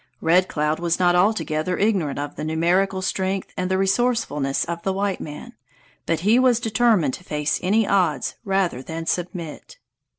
[0.19, 4.91] Red Cloud was not altogether ignorant of the numerical strength and the resourcefulness of the
[4.91, 5.53] white man,
[6.07, 9.77] but he was determined to face any odds rather than submit.